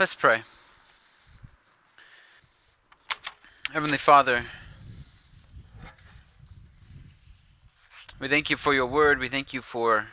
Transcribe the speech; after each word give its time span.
Let's 0.00 0.14
pray. 0.14 0.42
Heavenly 3.72 3.98
Father, 3.98 4.44
we 8.18 8.26
thank 8.26 8.50
you 8.50 8.56
for 8.56 8.74
your 8.74 8.86
word. 8.86 9.18
We 9.18 9.28
thank 9.28 9.52
you 9.52 9.62
for 9.62 10.08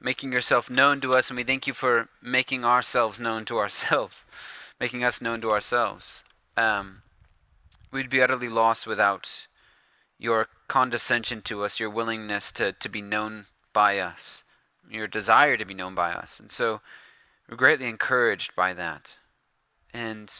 making 0.00 0.32
yourself 0.32 0.68
known 0.68 1.00
to 1.02 1.12
us, 1.12 1.30
and 1.30 1.36
we 1.36 1.44
thank 1.44 1.66
you 1.66 1.72
for 1.72 2.08
making 2.20 2.64
ourselves 2.64 3.20
known 3.20 3.44
to 3.44 3.58
ourselves, 3.58 4.24
making 4.80 5.04
us 5.04 5.20
known 5.20 5.40
to 5.42 5.50
ourselves. 5.50 6.24
Um, 6.56 7.02
we'd 7.92 8.10
be 8.10 8.22
utterly 8.22 8.48
lost 8.48 8.86
without 8.86 9.46
your 10.18 10.48
condescension 10.66 11.40
to 11.42 11.62
us, 11.62 11.78
your 11.78 11.90
willingness 11.90 12.50
to, 12.52 12.72
to 12.72 12.88
be 12.88 13.02
known 13.02 13.44
by 13.72 13.98
us, 13.98 14.42
your 14.90 15.06
desire 15.06 15.56
to 15.56 15.64
be 15.64 15.74
known 15.74 15.94
by 15.94 16.12
us. 16.12 16.40
And 16.40 16.50
so 16.50 16.80
we're 17.52 17.56
greatly 17.56 17.86
encouraged 17.86 18.56
by 18.56 18.72
that. 18.72 19.18
And 19.92 20.34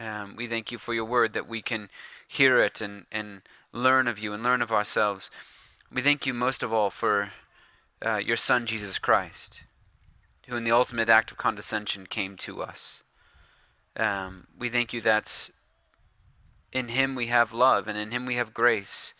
um, 0.00 0.36
we 0.36 0.46
thank 0.46 0.72
you 0.72 0.78
for 0.78 0.94
your 0.94 1.04
word 1.04 1.34
that 1.34 1.46
we 1.46 1.60
can 1.60 1.90
hear 2.26 2.58
it 2.60 2.80
and, 2.80 3.04
and 3.12 3.42
learn 3.74 4.08
of 4.08 4.18
you 4.18 4.32
and 4.32 4.42
learn 4.42 4.62
of 4.62 4.72
ourselves. 4.72 5.30
We 5.92 6.00
thank 6.00 6.24
you 6.24 6.32
most 6.32 6.62
of 6.62 6.72
all 6.72 6.88
for 6.88 7.32
uh, 8.02 8.16
your 8.16 8.38
Son, 8.38 8.64
Jesus 8.64 8.98
Christ, 8.98 9.60
who 10.48 10.56
in 10.56 10.64
the 10.64 10.70
ultimate 10.70 11.10
act 11.10 11.30
of 11.30 11.36
condescension 11.36 12.06
came 12.06 12.38
to 12.38 12.62
us. 12.62 13.02
Um, 13.94 14.46
we 14.58 14.70
thank 14.70 14.94
you 14.94 15.02
that 15.02 15.50
in 16.72 16.88
him 16.88 17.14
we 17.14 17.26
have 17.26 17.52
love 17.52 17.86
and 17.86 17.98
in 17.98 18.12
him 18.12 18.24
we 18.24 18.36
have 18.36 18.54
grace. 18.54 19.12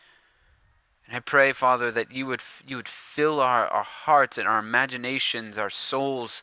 And 1.06 1.14
I 1.14 1.20
pray, 1.20 1.52
Father, 1.52 1.90
that 1.90 2.12
you 2.12 2.24
would, 2.24 2.40
you 2.66 2.76
would 2.76 2.88
fill 2.88 3.40
our, 3.40 3.66
our 3.68 3.84
hearts 3.84 4.38
and 4.38 4.48
our 4.48 4.60
imaginations, 4.60 5.58
our 5.58 5.68
souls, 5.68 6.40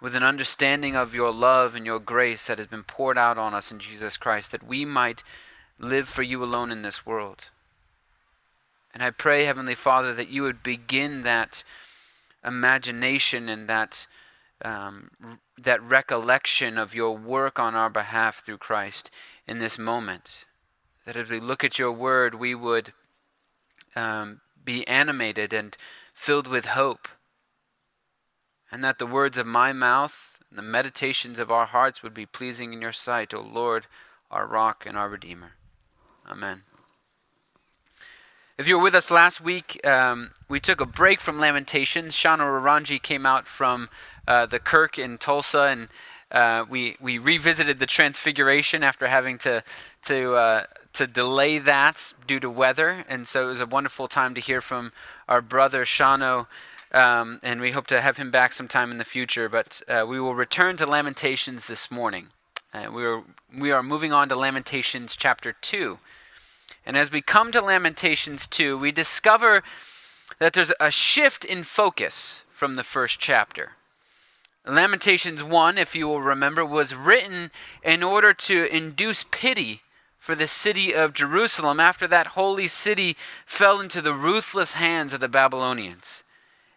with 0.00 0.14
an 0.14 0.22
understanding 0.22 0.94
of 0.94 1.14
your 1.14 1.32
love 1.32 1.74
and 1.74 1.86
your 1.86 1.98
grace 1.98 2.46
that 2.46 2.58
has 2.58 2.66
been 2.66 2.82
poured 2.82 3.16
out 3.16 3.38
on 3.38 3.54
us 3.54 3.72
in 3.72 3.78
Jesus 3.78 4.16
Christ, 4.16 4.50
that 4.50 4.66
we 4.66 4.84
might 4.84 5.22
live 5.78 6.08
for 6.08 6.22
you 6.22 6.42
alone 6.42 6.70
in 6.70 6.82
this 6.82 7.06
world. 7.06 7.46
And 8.92 9.02
I 9.02 9.10
pray, 9.10 9.44
Heavenly 9.44 9.74
Father, 9.74 10.14
that 10.14 10.28
you 10.28 10.42
would 10.42 10.62
begin 10.62 11.22
that 11.22 11.64
imagination 12.44 13.48
and 13.48 13.68
that 13.68 14.06
um, 14.62 15.10
that 15.58 15.82
recollection 15.82 16.78
of 16.78 16.94
your 16.94 17.16
work 17.16 17.58
on 17.58 17.74
our 17.74 17.90
behalf 17.90 18.42
through 18.42 18.58
Christ 18.58 19.10
in 19.46 19.58
this 19.58 19.78
moment. 19.78 20.46
That 21.04 21.16
as 21.16 21.28
we 21.28 21.40
look 21.40 21.62
at 21.62 21.78
your 21.78 21.92
word, 21.92 22.34
we 22.34 22.54
would 22.54 22.92
um, 23.94 24.40
be 24.64 24.86
animated 24.88 25.52
and 25.52 25.76
filled 26.14 26.46
with 26.46 26.66
hope. 26.66 27.08
And 28.70 28.82
that 28.82 28.98
the 28.98 29.06
words 29.06 29.38
of 29.38 29.46
my 29.46 29.72
mouth 29.72 30.38
and 30.50 30.58
the 30.58 30.62
meditations 30.62 31.38
of 31.38 31.50
our 31.50 31.66
hearts 31.66 32.02
would 32.02 32.14
be 32.14 32.26
pleasing 32.26 32.72
in 32.72 32.80
your 32.80 32.92
sight, 32.92 33.32
O 33.32 33.40
Lord, 33.40 33.86
our 34.30 34.46
rock 34.46 34.84
and 34.86 34.96
our 34.96 35.08
Redeemer. 35.08 35.52
Amen. 36.28 36.62
If 38.58 38.66
you 38.66 38.78
were 38.78 38.82
with 38.82 38.94
us 38.94 39.10
last 39.10 39.40
week, 39.40 39.86
um, 39.86 40.30
we 40.48 40.60
took 40.60 40.80
a 40.80 40.86
break 40.86 41.20
from 41.20 41.38
Lamentations. 41.38 42.14
Shana 42.14 42.38
Raranji 42.38 43.02
came 43.02 43.26
out 43.26 43.46
from 43.46 43.90
uh, 44.26 44.46
the 44.46 44.58
Kirk 44.58 44.98
in 44.98 45.18
Tulsa, 45.18 45.64
and 45.64 45.88
uh, 46.32 46.64
we 46.66 46.96
we 46.98 47.18
revisited 47.18 47.80
the 47.80 47.86
Transfiguration 47.86 48.82
after 48.82 49.08
having 49.08 49.36
to 49.38 49.62
to 50.06 50.34
uh, 50.34 50.64
to 50.94 51.06
delay 51.06 51.58
that 51.58 52.14
due 52.26 52.40
to 52.40 52.48
weather, 52.48 53.04
and 53.10 53.28
so 53.28 53.44
it 53.44 53.48
was 53.48 53.60
a 53.60 53.66
wonderful 53.66 54.08
time 54.08 54.34
to 54.34 54.40
hear 54.40 54.62
from 54.62 54.92
our 55.28 55.42
brother 55.42 55.84
Shano. 55.84 56.46
Um, 56.96 57.40
and 57.42 57.60
we 57.60 57.72
hope 57.72 57.86
to 57.88 58.00
have 58.00 58.16
him 58.16 58.30
back 58.30 58.54
sometime 58.54 58.90
in 58.90 58.98
the 58.98 59.04
future. 59.04 59.48
But 59.48 59.82
uh, 59.86 60.06
we 60.08 60.18
will 60.18 60.34
return 60.34 60.76
to 60.78 60.86
Lamentations 60.86 61.66
this 61.66 61.90
morning. 61.90 62.28
Uh, 62.72 62.90
we 62.90 63.04
are 63.04 63.22
we 63.56 63.70
are 63.70 63.82
moving 63.82 64.12
on 64.12 64.28
to 64.30 64.36
Lamentations 64.36 65.14
chapter 65.14 65.52
two. 65.52 65.98
And 66.86 66.96
as 66.96 67.10
we 67.10 67.20
come 67.20 67.50
to 67.50 67.60
Lamentations 67.60 68.46
2, 68.46 68.78
we 68.78 68.92
discover 68.92 69.64
that 70.38 70.52
there's 70.52 70.72
a 70.78 70.92
shift 70.92 71.44
in 71.44 71.64
focus 71.64 72.44
from 72.48 72.76
the 72.76 72.84
first 72.84 73.18
chapter. 73.18 73.72
Lamentations 74.64 75.42
1, 75.42 75.78
if 75.78 75.96
you 75.96 76.06
will 76.06 76.22
remember, 76.22 76.64
was 76.64 76.94
written 76.94 77.50
in 77.82 78.02
order 78.02 78.32
to 78.32 78.74
induce 78.74 79.24
pity 79.30 79.82
for 80.18 80.34
the 80.34 80.48
city 80.48 80.94
of 80.94 81.12
Jerusalem 81.12 81.78
after 81.78 82.06
that 82.08 82.28
holy 82.28 82.68
city 82.68 83.16
fell 83.44 83.80
into 83.80 84.00
the 84.00 84.14
ruthless 84.14 84.74
hands 84.74 85.12
of 85.12 85.20
the 85.20 85.28
Babylonians. 85.28 86.24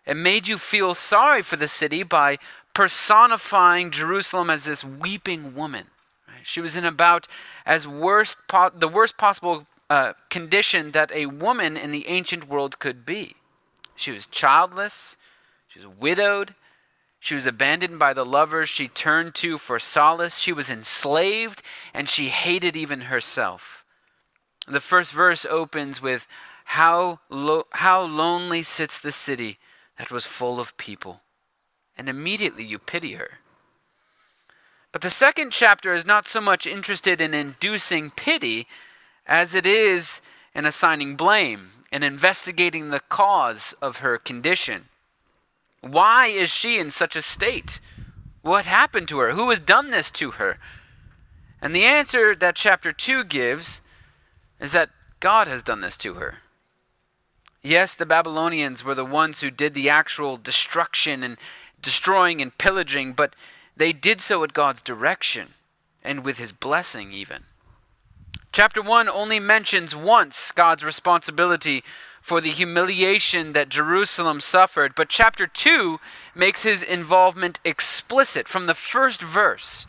It 0.05 0.17
made 0.17 0.47
you 0.47 0.57
feel 0.57 0.95
sorry 0.95 1.41
for 1.41 1.55
the 1.55 1.67
city 1.67 2.03
by 2.03 2.37
personifying 2.73 3.91
Jerusalem 3.91 4.49
as 4.49 4.65
this 4.65 4.83
weeping 4.83 5.55
woman. 5.55 5.87
She 6.43 6.61
was 6.61 6.75
in 6.75 6.85
about 6.85 7.27
as 7.65 7.87
worst 7.87 8.37
po- 8.47 8.71
the 8.73 8.87
worst 8.87 9.17
possible 9.17 9.67
uh, 9.89 10.13
condition 10.29 10.91
that 10.91 11.11
a 11.11 11.25
woman 11.25 11.75
in 11.75 11.91
the 11.91 12.07
ancient 12.07 12.47
world 12.47 12.79
could 12.79 13.05
be. 13.05 13.35
She 13.95 14.11
was 14.11 14.25
childless, 14.25 15.17
she 15.67 15.79
was 15.79 15.87
widowed, 15.87 16.55
she 17.19 17.35
was 17.35 17.45
abandoned 17.45 17.99
by 17.99 18.13
the 18.13 18.25
lovers 18.25 18.69
she 18.69 18.87
turned 18.87 19.35
to 19.35 19.57
for 19.57 19.77
solace, 19.77 20.37
she 20.37 20.53
was 20.53 20.69
enslaved, 20.69 21.61
and 21.93 22.07
she 22.07 22.29
hated 22.29 22.77
even 22.77 23.01
herself. 23.01 23.83
The 24.67 24.79
first 24.79 25.11
verse 25.11 25.45
opens 25.45 26.01
with, 26.01 26.27
How, 26.65 27.19
lo- 27.29 27.67
how 27.71 28.01
lonely 28.03 28.63
sits 28.63 28.99
the 28.99 29.11
city 29.11 29.57
that 29.99 30.09
was 30.09 30.25
full 30.25 30.59
of 30.59 30.77
people. 30.77 31.21
And 31.97 32.09
immediately 32.09 32.63
you 32.63 32.79
pity 32.79 33.13
her. 33.13 33.39
But 34.91 35.01
the 35.01 35.09
second 35.09 35.51
chapter 35.51 35.93
is 35.93 36.05
not 36.05 36.25
so 36.25 36.41
much 36.41 36.65
interested 36.65 37.21
in 37.21 37.33
inducing 37.33 38.09
pity 38.09 38.65
as 39.27 39.53
it 39.53 39.67
is 39.67 40.21
in 40.55 40.65
assigning 40.65 41.15
blame 41.15 41.71
and 41.91 42.03
investigating 42.03 42.89
the 42.89 43.01
cause 43.01 43.75
of 43.81 43.97
her 43.97 44.17
condition. 44.17 44.85
Why 45.81 46.27
is 46.27 46.49
she 46.49 46.79
in 46.79 46.89
such 46.91 47.15
a 47.15 47.21
state? 47.21 47.79
What 48.41 48.65
happened 48.65 49.09
to 49.09 49.19
her? 49.19 49.31
Who 49.31 49.49
has 49.49 49.59
done 49.59 49.91
this 49.91 50.09
to 50.11 50.31
her? 50.31 50.57
And 51.61 51.75
the 51.75 51.83
answer 51.83 52.35
that 52.35 52.55
chapter 52.55 52.93
2 52.93 53.25
gives 53.25 53.81
is 54.59 54.71
that 54.71 54.89
God 55.19 55.47
has 55.47 55.61
done 55.61 55.81
this 55.81 55.97
to 55.97 56.15
her. 56.15 56.37
Yes, 57.61 57.93
the 57.93 58.05
Babylonians 58.05 58.83
were 58.83 58.95
the 58.95 59.05
ones 59.05 59.41
who 59.41 59.51
did 59.51 59.73
the 59.73 59.89
actual 59.89 60.37
destruction 60.37 61.23
and 61.23 61.37
destroying 61.81 62.41
and 62.41 62.57
pillaging, 62.57 63.13
but 63.13 63.35
they 63.75 63.91
did 63.91 64.21
so 64.21 64.43
at 64.43 64.53
God's 64.53 64.81
direction 64.81 65.49
and 66.01 66.23
with 66.23 66.37
his 66.37 66.53
blessing, 66.53 67.11
even. 67.11 67.43
Chapter 68.51 68.81
1 68.81 69.09
only 69.09 69.39
mentions 69.39 69.95
once 69.95 70.51
God's 70.51 70.83
responsibility 70.83 71.83
for 72.21 72.41
the 72.41 72.51
humiliation 72.51 73.53
that 73.53 73.69
Jerusalem 73.69 74.39
suffered, 74.39 74.93
but 74.95 75.09
chapter 75.09 75.45
2 75.45 75.99
makes 76.33 76.63
his 76.63 76.81
involvement 76.81 77.59
explicit 77.65 78.47
from 78.47 78.65
the 78.65 78.73
first 78.73 79.21
verse. 79.21 79.85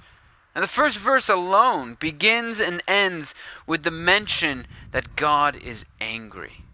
And 0.55 0.65
the 0.65 0.69
first 0.69 0.99
verse 0.99 1.29
alone 1.29 1.97
begins 2.01 2.61
and 2.61 2.83
ends 2.89 3.35
with 3.67 3.85
the 3.85 3.91
mention 3.91 4.67
that 4.91 5.17
God 5.17 5.57
is 5.57 5.87
angry. 6.01 6.65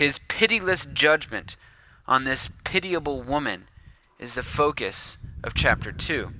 His 0.00 0.18
pitiless 0.28 0.86
judgment 0.86 1.58
on 2.06 2.24
this 2.24 2.48
pitiable 2.64 3.20
woman 3.20 3.68
is 4.18 4.32
the 4.32 4.42
focus 4.42 5.18
of 5.44 5.52
chapter 5.52 5.92
2. 5.92 6.32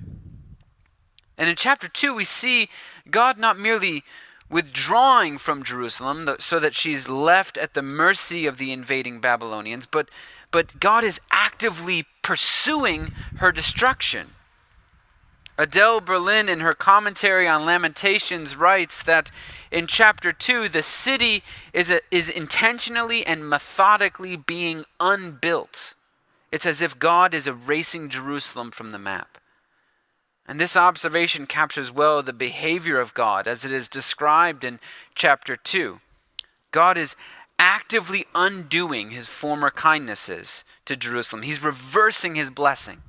And 1.37 1.47
in 1.47 1.55
chapter 1.55 1.87
2, 1.87 2.15
we 2.15 2.23
see 2.23 2.69
God 3.11 3.37
not 3.37 3.59
merely 3.59 4.03
withdrawing 4.49 5.37
from 5.37 5.61
Jerusalem 5.61 6.27
so 6.39 6.57
that 6.57 6.73
she's 6.73 7.07
left 7.07 7.55
at 7.55 7.75
the 7.75 7.83
mercy 7.83 8.47
of 8.47 8.57
the 8.57 8.71
invading 8.71 9.21
Babylonians, 9.21 9.85
but, 9.85 10.09
but 10.49 10.79
God 10.79 11.03
is 11.03 11.21
actively 11.29 12.07
pursuing 12.23 13.13
her 13.35 13.51
destruction. 13.51 14.31
Adele 15.57 16.01
Berlin, 16.01 16.49
in 16.49 16.61
her 16.61 16.73
commentary 16.73 17.47
on 17.47 17.65
Lamentations, 17.65 18.55
writes 18.55 19.03
that 19.03 19.31
in 19.69 19.85
chapter 19.87 20.31
2, 20.31 20.69
the 20.69 20.83
city 20.83 21.43
is, 21.73 21.89
a, 21.89 21.99
is 22.09 22.29
intentionally 22.29 23.25
and 23.25 23.47
methodically 23.47 24.35
being 24.35 24.85
unbuilt. 24.99 25.93
It's 26.51 26.65
as 26.65 26.81
if 26.81 26.99
God 26.99 27.33
is 27.33 27.47
erasing 27.47 28.09
Jerusalem 28.09 28.71
from 28.71 28.91
the 28.91 28.99
map. 28.99 29.37
And 30.47 30.59
this 30.59 30.75
observation 30.75 31.45
captures 31.45 31.91
well 31.91 32.21
the 32.21 32.33
behavior 32.33 32.99
of 32.99 33.13
God 33.13 33.47
as 33.47 33.63
it 33.63 33.71
is 33.71 33.87
described 33.87 34.63
in 34.63 34.79
chapter 35.15 35.55
2. 35.55 35.99
God 36.71 36.97
is 36.97 37.15
actively 37.59 38.25
undoing 38.33 39.11
his 39.11 39.27
former 39.27 39.69
kindnesses 39.69 40.65
to 40.85 40.95
Jerusalem, 40.95 41.43
he's 41.43 41.63
reversing 41.63 42.35
his 42.35 42.49
blessing. 42.49 43.03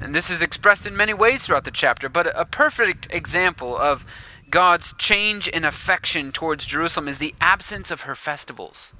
And 0.00 0.14
this 0.14 0.30
is 0.30 0.42
expressed 0.42 0.86
in 0.86 0.96
many 0.96 1.14
ways 1.14 1.44
throughout 1.44 1.64
the 1.64 1.70
chapter, 1.70 2.08
but 2.08 2.26
a 2.38 2.44
perfect 2.44 3.08
example 3.10 3.76
of 3.76 4.06
God's 4.50 4.94
change 4.98 5.48
in 5.48 5.64
affection 5.64 6.32
towards 6.32 6.66
Jerusalem 6.66 7.08
is 7.08 7.18
the 7.18 7.34
absence 7.40 7.90
of 7.90 8.02
her 8.02 8.14
festivals. 8.14 8.94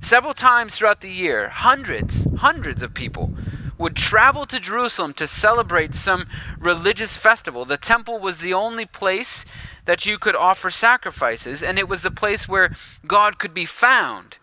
Several 0.00 0.34
times 0.34 0.76
throughout 0.76 1.00
the 1.00 1.12
year, 1.12 1.48
hundreds, 1.48 2.26
hundreds 2.36 2.82
of 2.82 2.92
people 2.92 3.32
would 3.78 3.96
travel 3.96 4.46
to 4.46 4.60
Jerusalem 4.60 5.14
to 5.14 5.26
celebrate 5.26 5.94
some 5.94 6.26
religious 6.58 7.16
festival. 7.16 7.64
The 7.64 7.76
temple 7.76 8.18
was 8.18 8.38
the 8.38 8.54
only 8.54 8.86
place 8.86 9.44
that 9.86 10.06
you 10.06 10.18
could 10.18 10.36
offer 10.36 10.70
sacrifices, 10.70 11.62
and 11.62 11.78
it 11.78 11.88
was 11.88 12.02
the 12.02 12.10
place 12.10 12.48
where 12.48 12.72
God 13.06 13.38
could 13.38 13.54
be 13.54 13.64
found. 13.64 14.38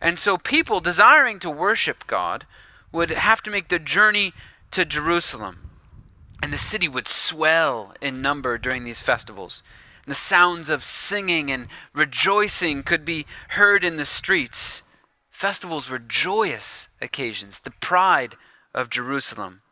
And 0.00 0.18
so 0.18 0.38
people 0.38 0.80
desiring 0.80 1.38
to 1.40 1.50
worship 1.50 2.06
God 2.06 2.46
would 2.92 3.10
have 3.10 3.42
to 3.42 3.50
make 3.50 3.68
the 3.68 3.78
journey 3.78 4.32
to 4.72 4.84
Jerusalem. 4.84 5.70
And 6.42 6.52
the 6.52 6.58
city 6.58 6.88
would 6.88 7.08
swell 7.08 7.94
in 8.00 8.22
number 8.22 8.58
during 8.58 8.84
these 8.84 9.00
festivals. 9.00 9.62
And 10.04 10.10
the 10.12 10.16
sounds 10.16 10.70
of 10.70 10.84
singing 10.84 11.50
and 11.50 11.66
rejoicing 11.92 12.82
could 12.82 13.04
be 13.04 13.26
heard 13.50 13.84
in 13.84 13.96
the 13.96 14.04
streets. 14.04 14.82
Festivals 15.30 15.90
were 15.90 15.98
joyous 15.98 16.88
occasions, 17.00 17.60
the 17.60 17.72
pride 17.72 18.36
of 18.74 18.90
Jerusalem. 18.90 19.62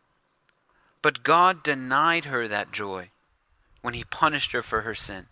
But 1.02 1.22
God 1.22 1.62
denied 1.62 2.25
her 2.26 2.48
that 2.48 2.72
joy 2.72 3.10
when 3.81 3.94
he 3.94 4.04
punished 4.04 4.52
her 4.52 4.62
for 4.62 4.82
her 4.82 4.94
sin. 4.94 5.26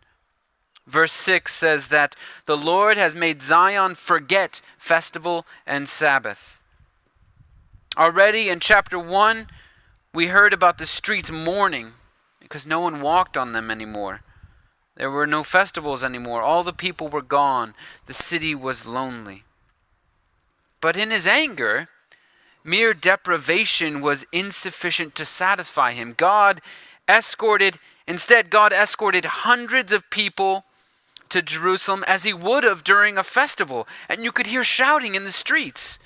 Verse 0.86 1.12
6 1.12 1.54
says 1.54 1.88
that 1.88 2.14
the 2.46 2.56
Lord 2.56 2.96
has 2.96 3.16
made 3.16 3.42
Zion 3.42 3.94
forget 3.94 4.60
festival 4.78 5.46
and 5.66 5.88
Sabbath. 5.88 6.60
Already 7.96 8.48
in 8.48 8.58
chapter 8.58 8.98
1, 8.98 9.46
we 10.12 10.26
heard 10.26 10.52
about 10.52 10.78
the 10.78 10.86
streets 10.86 11.30
mourning 11.30 11.92
because 12.40 12.66
no 12.66 12.80
one 12.80 13.00
walked 13.00 13.36
on 13.36 13.52
them 13.52 13.70
anymore. 13.70 14.22
There 14.96 15.10
were 15.10 15.26
no 15.26 15.42
festivals 15.42 16.02
anymore. 16.02 16.42
All 16.42 16.64
the 16.64 16.72
people 16.72 17.08
were 17.08 17.22
gone. 17.22 17.74
The 18.06 18.14
city 18.14 18.54
was 18.54 18.86
lonely. 18.86 19.44
But 20.80 20.96
in 20.96 21.10
his 21.10 21.26
anger, 21.26 21.88
mere 22.64 22.94
deprivation 22.94 24.00
was 24.00 24.26
insufficient 24.32 25.14
to 25.16 25.24
satisfy 25.24 25.92
him. 25.92 26.14
God 26.16 26.60
escorted, 27.08 27.78
instead, 28.06 28.50
God 28.50 28.72
escorted 28.72 29.24
hundreds 29.24 29.92
of 29.92 30.10
people 30.10 30.64
to 31.28 31.42
Jerusalem 31.42 32.04
as 32.06 32.24
he 32.24 32.32
would 32.32 32.64
have 32.64 32.84
during 32.84 33.16
a 33.16 33.24
festival, 33.24 33.88
and 34.08 34.22
you 34.22 34.30
could 34.30 34.46
hear 34.48 34.64
shouting 34.64 35.14
in 35.14 35.24
the 35.24 35.32
streets. 35.32 35.98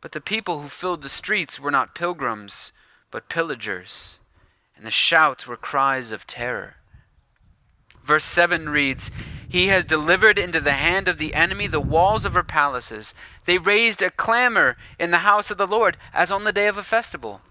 But 0.00 0.12
the 0.12 0.20
people 0.20 0.60
who 0.60 0.68
filled 0.68 1.02
the 1.02 1.08
streets 1.08 1.60
were 1.60 1.70
not 1.70 1.94
pilgrims 1.94 2.72
but 3.10 3.28
pillagers, 3.28 4.18
and 4.76 4.86
the 4.86 4.90
shouts 4.90 5.46
were 5.46 5.56
cries 5.56 6.12
of 6.12 6.26
terror. 6.26 6.76
Verse 8.02 8.24
7 8.24 8.68
reads, 8.68 9.10
He 9.48 9.66
has 9.66 9.84
delivered 9.84 10.38
into 10.38 10.60
the 10.60 10.72
hand 10.72 11.08
of 11.08 11.18
the 11.18 11.34
enemy 11.34 11.66
the 11.66 11.80
walls 11.80 12.24
of 12.24 12.34
her 12.34 12.42
palaces. 12.42 13.14
They 13.44 13.58
raised 13.58 14.00
a 14.00 14.10
clamor 14.10 14.76
in 14.98 15.10
the 15.10 15.18
house 15.18 15.50
of 15.50 15.58
the 15.58 15.66
Lord, 15.66 15.96
as 16.14 16.30
on 16.30 16.44
the 16.44 16.52
day 16.52 16.66
of 16.66 16.78
a 16.78 16.82
festival. 16.82 17.42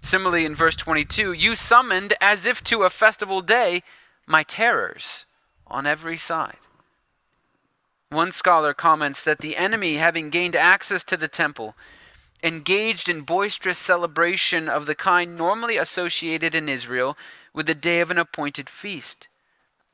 Similarly, 0.00 0.44
in 0.44 0.54
verse 0.54 0.76
22, 0.76 1.32
you 1.32 1.54
summoned, 1.54 2.14
as 2.20 2.46
if 2.46 2.62
to 2.64 2.82
a 2.82 2.90
festival 2.90 3.40
day, 3.40 3.82
my 4.26 4.42
terrors 4.42 5.24
on 5.66 5.86
every 5.86 6.16
side. 6.16 6.58
One 8.10 8.32
scholar 8.32 8.72
comments 8.72 9.22
that 9.22 9.40
the 9.40 9.56
enemy, 9.56 9.96
having 9.96 10.30
gained 10.30 10.56
access 10.56 11.04
to 11.04 11.16
the 11.16 11.28
temple, 11.28 11.74
engaged 12.42 13.08
in 13.08 13.20
boisterous 13.22 13.78
celebration 13.78 14.68
of 14.68 14.86
the 14.86 14.94
kind 14.94 15.36
normally 15.36 15.76
associated 15.76 16.54
in 16.54 16.68
Israel 16.68 17.18
with 17.52 17.66
the 17.66 17.74
day 17.74 18.00
of 18.00 18.10
an 18.10 18.18
appointed 18.18 18.70
feast. 18.70 19.28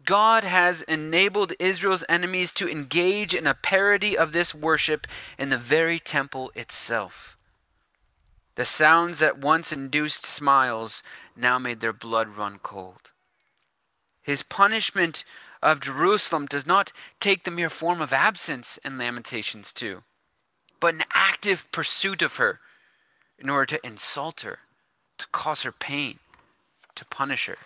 God 0.05 0.45
has 0.45 0.83
enabled 0.83 1.55
Israel's 1.59 2.05
enemies 2.09 2.53
to 2.53 2.69
engage 2.69 3.35
in 3.35 3.47
a 3.47 3.55
parody 3.55 4.17
of 4.17 4.33
this 4.33 4.55
worship 4.55 5.07
in 5.39 5.49
the 5.49 5.59
very 5.59 5.99
temple 5.99 6.53
itself. 6.55 7.37
The 8.57 8.67
sounds 8.67 9.19
that 9.19 9.39
once 9.39 9.73
induced 9.73 10.25
smiles 10.25 11.03
now 11.35 11.59
made 11.59 11.81
their 11.81 11.93
blood 11.93 12.29
run 12.37 12.61
cold. 12.63 13.11
His 14.23 14.43
punishment 14.43 15.25
of 15.65 15.81
Jerusalem 15.81 16.47
does 16.47 16.67
not 16.67 16.93
take 17.19 17.43
the 17.43 17.51
mere 17.51 17.71
form 17.71 18.01
of 18.01 18.13
absence 18.13 18.79
in 18.85 18.99
Lamentations 18.99 19.73
2 19.73 20.05
but 20.85 20.93
an 20.93 21.05
active 21.15 21.73
pursuit 21.73 22.21
of 22.21 22.37
her 22.37 22.61
in 23.39 23.49
order 23.49 23.65
to 23.65 23.87
insult 23.87 24.43
her, 24.43 24.59
to 25.17 25.27
cause 25.33 25.63
her 25.63 25.73
pain, 25.73 26.19
to 26.95 27.07
punish 27.07 27.47
her. 27.47 27.57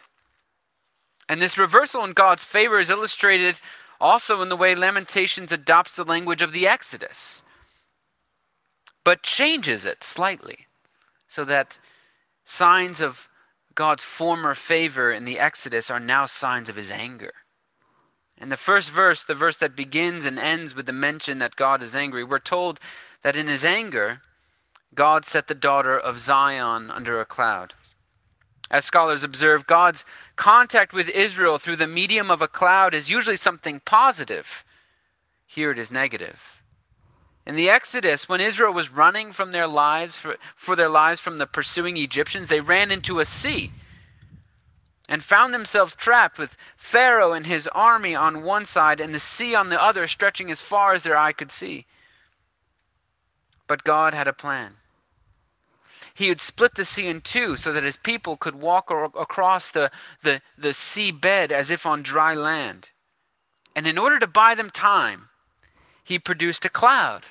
And 1.29 1.43
this 1.43 1.59
reversal 1.59 2.05
in 2.05 2.13
God's 2.13 2.45
favor 2.45 2.79
is 2.79 2.91
illustrated 2.91 3.57
also 4.01 4.41
in 4.41 4.49
the 4.49 4.57
way 4.57 4.77
Lamentations 4.77 5.51
adopts 5.51 5.97
the 5.97 6.05
language 6.05 6.43
of 6.43 6.53
the 6.53 6.69
Exodus, 6.69 7.43
but 9.03 9.25
changes 9.25 9.85
it 9.85 10.05
slightly 10.05 10.67
so 11.27 11.45
that 11.45 11.81
signs 12.45 13.01
of 13.01 13.29
God's 13.75 14.05
former 14.05 14.55
favor 14.55 15.11
in 15.11 15.25
the 15.25 15.41
Exodus 15.41 15.91
are 15.91 15.99
now 15.99 16.25
signs 16.25 16.69
of 16.69 16.77
his 16.77 16.93
anger. 16.93 17.33
In 18.41 18.51
the 18.51 18.57
first 18.57 18.91
verse, 18.91 19.25
the 19.25 19.35
verse 19.35 19.57
that 19.57 19.75
begins 19.75 20.25
and 20.25 20.39
ends 20.39 20.75
with 20.75 20.87
the 20.87 20.93
mention 20.93 21.39
that 21.39 21.57
God 21.57 21.83
is 21.83 21.97
angry, 21.97 22.23
we're 22.23 22.39
told 22.39 22.79
that 23.23 23.37
in 23.37 23.49
his 23.49 23.65
anger, 23.65 24.23
God 24.95 25.25
set 25.25 25.49
the 25.49 25.55
daughter 25.55 25.99
of 25.99 26.21
Zion 26.21 26.91
under 26.91 27.21
a 27.21 27.25
cloud. 27.25 27.75
As 28.71 28.85
scholars 28.85 29.25
observe, 29.25 29.67
God's 29.67 30.05
contact 30.37 30.93
with 30.93 31.09
Israel 31.09 31.59
through 31.59 31.77
the 31.77 31.87
medium 31.87 32.31
of 32.31 32.43
a 32.43 32.49
cloud 32.49 32.95
is 32.95 33.11
usually 33.11 33.37
something 33.37 33.81
positive. 33.81 34.65
Here 35.47 35.71
it 35.71 35.79
is 35.79 35.91
negative. 35.91 36.63
In 37.47 37.57
the 37.57 37.71
Exodus, 37.71 38.29
when 38.29 38.43
Israel 38.43 38.75
was 38.75 38.93
running 38.93 39.33
from 39.33 39.53
their 39.53 39.67
lives 39.67 40.17
for, 40.17 40.37
for 40.55 40.77
their 40.77 40.91
lives 40.91 41.19
from 41.19 41.39
the 41.39 41.47
pursuing 41.47 41.97
Egyptians, 41.97 42.51
they 42.51 42.61
ran 42.61 42.93
into 42.93 43.21
a 43.21 43.25
sea 43.25 43.73
and 45.09 45.23
found 45.23 45.55
themselves 45.55 45.95
trapped 45.95 46.39
with 46.39 46.57
Pharaoh 46.77 47.33
and 47.33 47.47
his 47.47 47.67
army 47.69 48.15
on 48.15 48.43
one 48.43 48.67
side 48.67 49.01
and 49.01 49.15
the 49.15 49.19
sea 49.19 49.55
on 49.55 49.71
the 49.71 49.83
other, 49.83 50.07
stretching 50.07 50.51
as 50.51 50.61
far 50.61 50.93
as 50.93 51.03
their 51.03 51.17
eye 51.17 51.33
could 51.33 51.51
see. 51.51 51.87
But 53.67 53.85
God 53.85 54.13
had 54.13 54.29
a 54.29 54.33
plan. 54.33 54.75
He 56.15 56.29
had 56.29 56.41
split 56.41 56.75
the 56.75 56.85
sea 56.85 57.07
in 57.07 57.21
two 57.21 57.57
so 57.57 57.73
that 57.73 57.85
his 57.85 57.97
people 57.97 58.37
could 58.37 58.57
walk 58.57 58.91
across 58.91 59.71
the, 59.71 59.91
the, 60.23 60.43
the 60.57 60.73
sea 60.73 61.11
bed 61.11 61.53
as 61.53 61.71
if 61.71 61.87
on 61.87 62.03
dry 62.03 62.35
land. 62.35 62.91
And 63.75 63.87
in 63.87 63.97
order 63.97 64.19
to 64.19 64.27
buy 64.27 64.55
them 64.55 64.71
time, 64.71 65.29
he 66.03 66.19
produced 66.19 66.65
a 66.65 66.71
cloud 66.71 67.25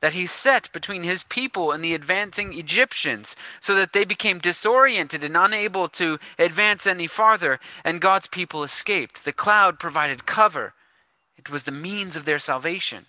that 0.00 0.14
he 0.14 0.26
set 0.26 0.72
between 0.72 1.02
his 1.02 1.22
people 1.24 1.72
and 1.72 1.84
the 1.84 1.94
advancing 1.94 2.52
Egyptians 2.52 3.36
so 3.60 3.74
that 3.74 3.92
they 3.92 4.04
became 4.04 4.38
disoriented 4.38 5.22
and 5.22 5.36
unable 5.36 5.88
to 5.88 6.18
advance 6.38 6.86
any 6.86 7.06
farther, 7.06 7.60
and 7.84 8.00
God's 8.00 8.26
people 8.26 8.62
escaped. 8.62 9.24
The 9.24 9.32
cloud 9.32 9.78
provided 9.78 10.26
cover, 10.26 10.74
it 11.36 11.50
was 11.50 11.64
the 11.64 11.72
means 11.72 12.16
of 12.16 12.24
their 12.26 12.38
salvation. 12.38 13.06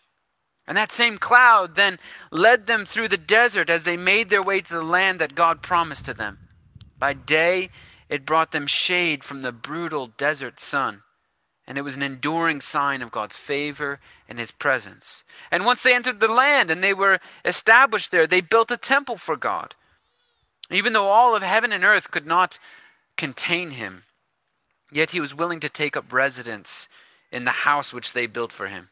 And 0.67 0.77
that 0.77 0.91
same 0.91 1.17
cloud 1.17 1.75
then 1.75 1.99
led 2.31 2.67
them 2.67 2.85
through 2.85 3.09
the 3.09 3.17
desert 3.17 3.69
as 3.69 3.83
they 3.83 3.97
made 3.97 4.29
their 4.29 4.43
way 4.43 4.61
to 4.61 4.73
the 4.73 4.83
land 4.83 5.19
that 5.19 5.35
God 5.35 5.61
promised 5.61 6.05
to 6.05 6.13
them. 6.13 6.37
By 6.97 7.13
day, 7.13 7.69
it 8.07 8.25
brought 8.25 8.51
them 8.51 8.67
shade 8.67 9.23
from 9.23 9.41
the 9.41 9.51
brutal 9.51 10.07
desert 10.07 10.59
sun. 10.59 11.01
And 11.71 11.77
it 11.77 11.83
was 11.83 11.95
an 11.95 12.03
enduring 12.03 12.59
sign 12.59 13.01
of 13.01 13.13
God's 13.13 13.37
favor 13.37 14.01
and 14.27 14.37
his 14.37 14.51
presence. 14.51 15.23
And 15.49 15.63
once 15.63 15.81
they 15.81 15.95
entered 15.95 16.19
the 16.19 16.27
land 16.27 16.69
and 16.69 16.83
they 16.83 16.93
were 16.93 17.21
established 17.45 18.11
there, 18.11 18.27
they 18.27 18.41
built 18.41 18.71
a 18.71 18.75
temple 18.75 19.15
for 19.15 19.37
God. 19.37 19.73
Even 20.69 20.91
though 20.91 21.07
all 21.07 21.33
of 21.33 21.43
heaven 21.43 21.71
and 21.71 21.85
earth 21.85 22.11
could 22.11 22.27
not 22.27 22.59
contain 23.15 23.71
him, 23.71 24.03
yet 24.91 25.11
he 25.11 25.21
was 25.21 25.33
willing 25.33 25.61
to 25.61 25.69
take 25.69 25.95
up 25.95 26.11
residence 26.11 26.89
in 27.31 27.45
the 27.45 27.63
house 27.63 27.93
which 27.93 28.11
they 28.11 28.27
built 28.27 28.51
for 28.51 28.67
him. 28.67 28.89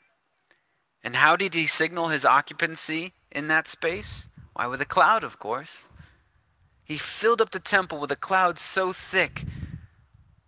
And 1.04 1.18
how 1.18 1.36
did 1.36 1.56
he 1.56 1.68
signal 1.68 2.08
his 2.08 2.24
occupancy 2.24 3.12
in 3.30 3.50
that 3.50 3.68
space? 3.68 4.30
Why, 4.54 4.68
with 4.68 4.80
a 4.80 4.86
cloud, 4.86 5.26
of 5.26 5.38
course. 5.38 5.84
He 6.86 6.98
filled 6.98 7.42
up 7.42 7.52
the 7.52 7.60
temple 7.60 8.00
with 8.00 8.14
a 8.14 8.16
cloud 8.16 8.58
so 8.58 8.94
thick 8.94 9.44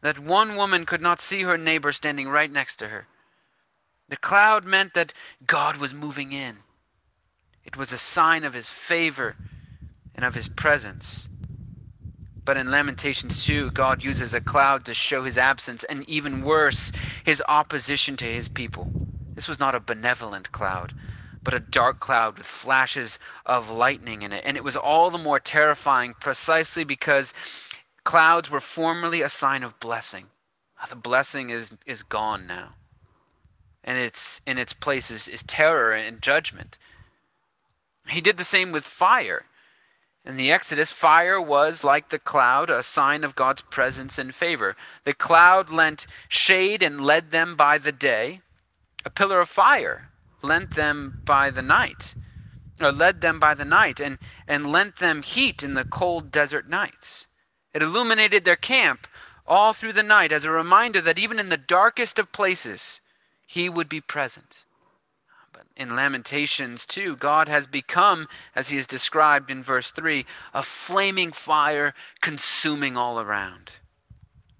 that 0.02 0.20
one 0.20 0.56
woman 0.56 0.86
could 0.86 1.02
not 1.02 1.22
see 1.22 1.44
her 1.44 1.58
neighbor 1.58 1.92
standing 1.92 2.28
right 2.28 2.52
next 2.52 2.78
to 2.78 2.90
her. 2.90 3.08
The 4.10 4.18
cloud 4.18 4.66
meant 4.66 4.94
that 4.94 5.14
God 5.46 5.78
was 5.78 5.94
moving 5.94 6.32
in. 6.32 6.58
It 7.64 7.78
was 7.78 7.94
a 7.94 7.98
sign 7.98 8.44
of 8.44 8.54
his 8.54 8.70
favor 8.70 9.36
and 10.16 10.26
of 10.26 10.36
his 10.36 10.50
presence. 10.50 11.30
But 12.44 12.58
in 12.58 12.72
Lamentations 12.72 13.46
2, 13.46 13.72
God 13.72 14.04
uses 14.04 14.34
a 14.34 14.42
cloud 14.42 14.84
to 14.86 14.94
show 14.94 15.24
his 15.24 15.38
absence 15.38 15.84
and 15.84 16.08
even 16.10 16.44
worse, 16.44 16.92
his 17.24 17.42
opposition 17.48 18.18
to 18.18 18.26
his 18.26 18.50
people. 18.50 18.92
This 19.36 19.48
was 19.48 19.60
not 19.60 19.76
a 19.76 19.80
benevolent 19.80 20.52
cloud, 20.52 20.94
but 21.44 21.54
a 21.54 21.60
dark 21.60 22.00
cloud 22.00 22.38
with 22.38 22.48
flashes 22.48 23.20
of 23.46 23.70
lightning 23.70 24.24
in 24.24 24.34
it. 24.34 24.44
And 24.46 24.58
it 24.58 24.64
was 24.64 24.76
all 24.76 25.10
the 25.10 25.18
more 25.18 25.40
terrifying 25.40 26.16
precisely 26.20 26.84
because 26.84 27.34
clouds 28.04 28.50
were 28.50 28.60
formerly 28.60 29.22
a 29.22 29.30
sign 29.30 29.64
of 29.64 29.80
blessing. 29.80 30.28
Ah, 30.80 30.88
the 30.90 30.96
blessing 30.96 31.50
is, 31.50 31.74
is 31.86 32.04
gone 32.04 32.48
now. 32.48 32.76
And 33.84 33.98
it's 33.98 34.42
in 34.46 34.58
its 34.58 34.74
place 34.74 35.10
is, 35.10 35.28
is 35.28 35.44
terror 35.44 35.92
and 35.92 36.22
judgment. 36.22 36.78
He 38.08 38.22
did 38.22 38.38
the 38.38 38.44
same 38.44 38.72
with 38.72 38.84
fire. 38.84 39.46
In 40.24 40.38
the 40.38 40.52
Exodus, 40.52 40.92
fire 40.92 41.42
was, 41.42 41.84
like 41.84 42.10
the 42.10 42.20
cloud, 42.20 42.70
a 42.70 42.84
sign 42.84 43.24
of 43.24 43.36
God's 43.36 43.64
presence 43.64 44.20
and 44.20 44.36
favor. 44.36 44.76
The 45.04 45.16
cloud 45.16 45.72
lent 45.72 46.06
shade 46.28 46.84
and 46.84 47.02
led 47.02 47.32
them 47.32 47.56
by 47.56 47.80
the 47.80 47.92
day. 47.92 48.42
A 49.04 49.10
pillar 49.10 49.40
of 49.40 49.50
fire 49.50 50.10
lent 50.44 50.76
them 50.76 51.22
by 51.26 51.50
the 51.50 51.64
night, 51.64 52.14
or 52.80 52.92
led 52.92 53.22
them 53.22 53.40
by 53.40 53.56
the 53.56 53.66
night, 53.66 54.00
and, 54.00 54.20
and 54.48 54.72
lent 54.72 54.98
them 54.98 55.24
heat 55.24 55.64
in 55.64 55.74
the 55.74 55.86
cold 55.86 56.32
desert 56.32 56.70
nights. 56.70 57.26
It 57.74 57.82
illuminated 57.82 58.46
their 58.46 58.56
camp 58.56 59.08
all 59.48 59.74
through 59.74 59.94
the 59.94 60.04
night 60.04 60.32
as 60.32 60.46
a 60.46 60.52
reminder 60.52 61.02
that 61.02 61.20
even 61.20 61.40
in 61.40 61.50
the 61.50 61.58
darkest 61.58 62.20
of 62.20 62.32
places, 62.32 63.02
He 63.46 63.70
would 63.70 63.90
be 63.90 64.02
present 64.02 64.66
But 65.54 65.66
in 65.76 65.96
Lamentations 65.96 66.86
2, 66.86 67.16
God 67.18 67.48
has 67.48 67.68
become, 67.68 68.28
as 68.56 68.70
he 68.70 68.78
is 68.78 68.88
described 68.88 69.52
in 69.52 69.64
verse 69.64 69.92
3, 69.92 70.26
a 70.54 70.64
flaming 70.64 71.32
fire 71.32 71.94
consuming 72.22 72.98
all 72.98 73.20
around. 73.20 73.72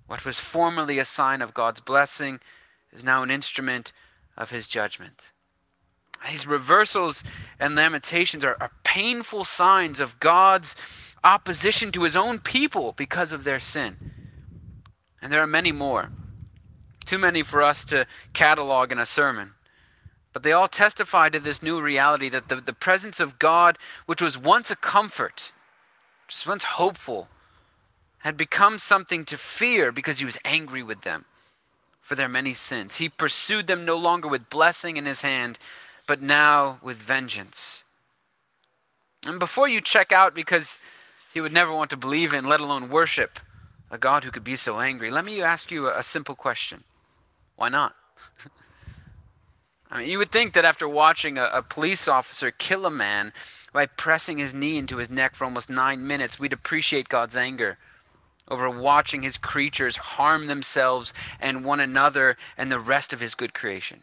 What 0.08 0.26
was 0.26 0.40
formerly 0.40 1.00
a 1.00 1.06
sign 1.06 1.42
of 1.42 1.54
God's 1.54 1.80
blessing 1.80 2.42
is 2.92 3.04
now 3.06 3.24
an 3.24 3.32
instrument 3.32 3.94
of 4.36 4.52
his 4.52 4.68
judgment. 4.68 5.22
These 6.30 6.46
reversals 6.46 7.24
and 7.60 7.76
lamentations 7.76 8.44
are, 8.44 8.58
are 8.60 8.72
painful 8.84 9.46
signs 9.46 10.00
of 10.00 10.20
God's 10.20 10.76
opposition 11.24 11.92
to 11.92 12.04
his 12.04 12.16
own 12.16 12.40
people 12.40 12.94
because 12.96 13.32
of 13.32 13.44
their 13.44 13.60
sin. 13.60 14.12
And 15.22 15.32
there 15.32 15.42
are 15.42 15.48
many 15.48 15.72
more. 15.72 16.10
Too 17.06 17.18
many 17.18 17.44
for 17.44 17.62
us 17.62 17.86
to 17.86 18.08
catalog 18.34 18.92
in 18.92 19.00
a 19.00 19.06
sermon. 19.06 19.54
But 20.34 20.44
they 20.44 20.52
all 20.52 20.68
testify 20.68 21.30
to 21.30 21.40
this 21.40 21.62
new 21.62 21.82
reality 21.82 22.30
that 22.30 22.48
the, 22.48 22.56
the 22.56 22.74
presence 22.74 23.20
of 23.20 23.38
God, 23.38 23.78
which 24.06 24.22
was 24.22 24.38
once 24.38 24.72
a 24.72 24.76
comfort, 24.76 25.52
was 26.28 26.48
once 26.48 26.64
hopeful, 26.64 27.28
had 28.20 28.38
become 28.38 28.78
something 28.78 29.26
to 29.26 29.38
fear 29.38 29.92
because 29.92 30.20
he 30.20 30.26
was 30.26 30.38
angry 30.46 30.84
with 30.84 31.02
them 31.02 31.26
for 32.00 32.16
their 32.16 32.30
many 32.30 32.54
sins. 32.54 32.96
He 32.96 33.10
pursued 33.10 33.68
them 33.68 33.84
no 33.84 33.98
longer 33.98 34.28
with 34.28 34.50
blessing 34.50 34.98
in 34.98 35.06
his 35.06 35.22
hand, 35.22 35.60
but 36.08 36.22
now 36.22 36.80
with 36.82 36.98
vengeance. 36.98 37.84
And 39.26 39.40
before 39.40 39.68
you 39.68 39.82
check 39.82 40.12
out 40.12 40.34
because 40.34 40.78
you 41.34 41.42
would 41.44 41.54
never 41.54 41.74
want 41.74 41.90
to 41.92 41.98
believe 41.98 42.34
in, 42.34 42.48
let 42.48 42.60
alone 42.60 42.90
worship, 42.90 43.40
a 43.90 43.98
God 43.98 44.24
who 44.24 44.32
could 44.32 44.44
be 44.44 44.56
so 44.56 44.80
angry, 44.80 45.12
let 45.12 45.26
me 45.26 45.42
ask 45.42 45.72
you 45.72 45.88
a, 45.88 46.00
a 46.00 46.04
simple 46.04 46.36
question. 46.36 46.84
Why 47.56 47.70
not? 47.70 47.96
I 49.92 50.00
mean, 50.00 50.10
you 50.10 50.18
would 50.20 50.32
think 50.32 50.54
that 50.54 50.64
after 50.64 50.88
watching 50.88 51.38
a, 51.38 51.46
a, 51.46 51.62
police 51.62 52.08
officer 52.08 52.50
kill 52.50 52.86
a 52.86 52.92
man 52.92 53.34
by 53.74 53.86
pressing 53.86 54.38
his 54.38 54.54
knee 54.54 54.78
into 54.78 54.98
his 54.98 55.10
neck 55.10 55.36
for 55.36 55.44
almost 55.44 55.70
nine 55.70 56.08
minutes, 56.08 56.40
we'd 56.40 56.54
appreciate 56.54 57.10
God's 57.10 57.36
anger 57.36 57.78
over 58.48 58.70
watching 58.70 59.22
his 59.22 59.38
creatures 59.38 59.98
harm 59.98 60.48
themselves 60.48 61.14
and 61.40 61.66
one 61.66 61.80
another 61.80 62.38
and 62.58 62.72
the 62.72 62.80
rest 62.80 63.14
of 63.14 63.20
his 63.20 63.36
good 63.36 63.54
creation. 63.54 64.02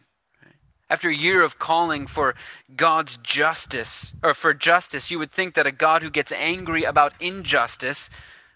After 0.89 1.09
a 1.09 1.15
year 1.15 1.43
of 1.43 1.59
calling 1.59 2.07
for 2.07 2.33
God's 2.75 3.17
justice, 3.17 4.13
or 4.23 4.33
for 4.33 4.55
justice, 4.55 5.11
you 5.11 5.19
would 5.19 5.31
think 5.31 5.53
that 5.53 5.67
a 5.67 5.71
God 5.71 6.01
who 6.01 6.09
gets 6.09 6.31
angry 6.31 6.83
about 6.83 7.13
injustice 7.19 8.09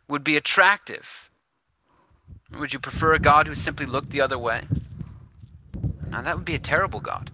would 0.07 0.23
be 0.23 0.35
attractive. 0.35 1.29
Would 2.51 2.73
you 2.73 2.79
prefer 2.79 3.13
a 3.13 3.19
God 3.19 3.47
who 3.47 3.55
simply 3.55 3.85
looked 3.85 4.09
the 4.09 4.21
other 4.21 4.37
way? 4.37 4.63
Now, 6.09 6.21
that 6.21 6.35
would 6.35 6.45
be 6.45 6.55
a 6.55 6.59
terrible 6.59 6.99
God. 6.99 7.31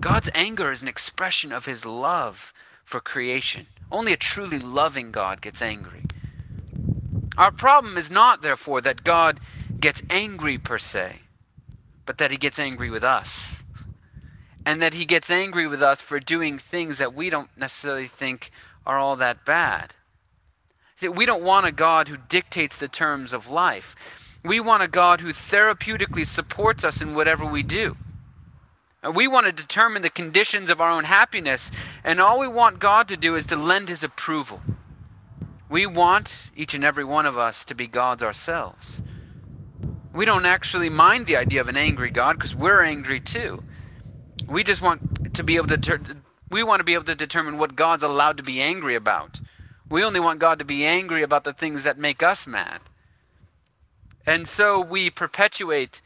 God's 0.00 0.30
anger 0.34 0.70
is 0.70 0.82
an 0.82 0.88
expression 0.88 1.52
of 1.52 1.66
his 1.66 1.86
love 1.86 2.52
for 2.84 3.00
creation. 3.00 3.66
Only 3.90 4.12
a 4.12 4.16
truly 4.16 4.58
loving 4.58 5.12
God 5.12 5.40
gets 5.40 5.62
angry. 5.62 6.02
Our 7.36 7.50
problem 7.50 7.96
is 7.96 8.10
not, 8.10 8.42
therefore, 8.42 8.80
that 8.82 9.02
God 9.04 9.40
gets 9.80 10.02
angry 10.10 10.58
per 10.58 10.78
se, 10.78 11.20
but 12.06 12.18
that 12.18 12.30
he 12.30 12.36
gets 12.36 12.58
angry 12.58 12.90
with 12.90 13.02
us. 13.02 13.63
And 14.66 14.80
that 14.80 14.94
he 14.94 15.04
gets 15.04 15.30
angry 15.30 15.66
with 15.66 15.82
us 15.82 16.00
for 16.00 16.18
doing 16.18 16.58
things 16.58 16.98
that 16.98 17.14
we 17.14 17.30
don't 17.30 17.50
necessarily 17.56 18.06
think 18.06 18.50
are 18.86 18.98
all 18.98 19.16
that 19.16 19.44
bad. 19.44 19.94
We 21.02 21.26
don't 21.26 21.42
want 21.42 21.66
a 21.66 21.72
God 21.72 22.08
who 22.08 22.16
dictates 22.16 22.78
the 22.78 22.88
terms 22.88 23.32
of 23.32 23.50
life. 23.50 23.94
We 24.42 24.60
want 24.60 24.82
a 24.82 24.88
God 24.88 25.20
who 25.20 25.32
therapeutically 25.32 26.26
supports 26.26 26.84
us 26.84 27.02
in 27.02 27.14
whatever 27.14 27.44
we 27.44 27.62
do. 27.62 27.96
We 29.14 29.28
want 29.28 29.46
to 29.46 29.52
determine 29.52 30.02
the 30.02 30.10
conditions 30.10 30.70
of 30.70 30.80
our 30.80 30.90
own 30.90 31.04
happiness, 31.04 31.70
and 32.02 32.20
all 32.20 32.38
we 32.38 32.48
want 32.48 32.78
God 32.78 33.06
to 33.08 33.18
do 33.18 33.34
is 33.36 33.44
to 33.46 33.56
lend 33.56 33.90
His 33.90 34.02
approval. 34.02 34.62
We 35.68 35.84
want, 35.84 36.50
each 36.56 36.72
and 36.72 36.84
every 36.84 37.04
one 37.04 37.26
of 37.26 37.36
us, 37.36 37.64
to 37.66 37.74
be 37.74 37.86
gods 37.86 38.22
ourselves. 38.22 39.02
We 40.14 40.24
don't 40.24 40.46
actually 40.46 40.88
mind 40.88 41.26
the 41.26 41.36
idea 41.36 41.60
of 41.60 41.68
an 41.68 41.76
angry 41.76 42.10
God 42.10 42.38
because 42.38 42.54
we're 42.54 42.82
angry 42.82 43.20
too. 43.20 43.64
We 44.46 44.64
just 44.64 44.82
want 44.82 45.34
to 45.34 45.42
be 45.42 45.56
able 45.56 45.68
to 45.68 45.78
ter- 45.78 46.00
we 46.50 46.62
want 46.62 46.80
to 46.80 46.84
be 46.84 46.94
able 46.94 47.04
to 47.04 47.14
determine 47.14 47.58
what 47.58 47.76
God's 47.76 48.02
allowed 48.02 48.36
to 48.36 48.42
be 48.42 48.60
angry 48.60 48.94
about. 48.94 49.40
We 49.88 50.04
only 50.04 50.20
want 50.20 50.38
God 50.38 50.58
to 50.58 50.64
be 50.64 50.84
angry 50.84 51.22
about 51.22 51.44
the 51.44 51.52
things 51.52 51.84
that 51.84 51.98
make 51.98 52.22
us 52.22 52.46
mad. 52.46 52.80
And 54.26 54.48
so 54.48 54.80
we 54.80 55.10
perpetuate 55.10 56.00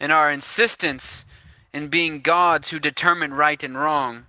in 0.00 0.10
our 0.10 0.30
insistence 0.30 1.24
in 1.72 1.88
being 1.88 2.20
gods 2.20 2.70
who 2.70 2.78
determine 2.78 3.34
right 3.34 3.62
and 3.62 3.76
wrong. 3.78 4.26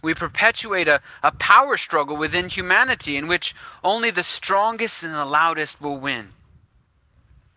We 0.00 0.14
perpetuate 0.14 0.88
a, 0.88 1.00
a 1.22 1.32
power 1.32 1.76
struggle 1.76 2.16
within 2.16 2.48
humanity 2.48 3.16
in 3.16 3.28
which 3.28 3.54
only 3.82 4.10
the 4.10 4.22
strongest 4.22 5.02
and 5.02 5.14
the 5.14 5.24
loudest 5.24 5.80
will 5.80 5.96
win. 5.96 6.30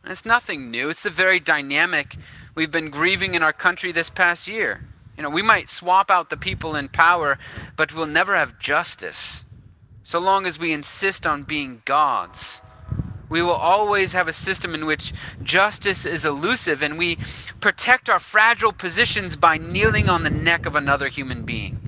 And 0.03 0.11
it's 0.11 0.25
nothing 0.25 0.69
new, 0.69 0.89
it's 0.89 1.03
the 1.03 1.09
very 1.09 1.39
dynamic 1.39 2.15
we've 2.53 2.71
been 2.71 2.91
grieving 2.91 3.33
in 3.33 3.41
our 3.41 3.53
country 3.53 3.91
this 3.91 4.09
past 4.09 4.47
year. 4.47 4.81
You 5.17 5.23
know, 5.23 5.29
we 5.29 5.41
might 5.41 5.69
swap 5.69 6.11
out 6.11 6.29
the 6.29 6.37
people 6.37 6.75
in 6.75 6.89
power, 6.89 7.37
but 7.75 7.93
we'll 7.93 8.05
never 8.05 8.35
have 8.35 8.59
justice 8.59 9.45
so 10.03 10.19
long 10.19 10.45
as 10.45 10.59
we 10.59 10.71
insist 10.71 11.25
on 11.25 11.43
being 11.43 11.81
gods 11.85 12.61
we 13.29 13.41
will 13.41 13.51
always 13.51 14.13
have 14.13 14.27
a 14.27 14.33
system 14.33 14.73
in 14.75 14.85
which 14.85 15.13
justice 15.41 16.05
is 16.05 16.25
elusive 16.25 16.83
and 16.83 16.97
we 16.97 17.17
protect 17.59 18.09
our 18.09 18.19
fragile 18.19 18.71
positions 18.71 19.35
by 19.35 19.57
kneeling 19.57 20.09
on 20.09 20.23
the 20.23 20.29
neck 20.29 20.65
of 20.65 20.75
another 20.75 21.07
human 21.07 21.43
being. 21.43 21.79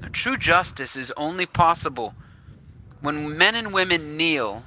Now, 0.00 0.08
true 0.12 0.36
justice 0.36 0.96
is 0.96 1.12
only 1.16 1.46
possible 1.46 2.14
when 3.00 3.36
men 3.36 3.54
and 3.54 3.72
women 3.72 4.16
kneel 4.16 4.64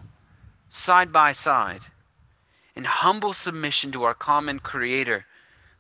side 0.69 1.13
by 1.13 1.31
side 1.31 1.83
in 2.75 2.83
humble 2.83 3.33
submission 3.33 3.91
to 3.93 4.03
our 4.03 4.13
common 4.13 4.59
Creator, 4.59 5.25